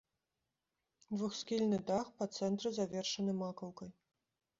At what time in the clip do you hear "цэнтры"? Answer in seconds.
2.39-2.67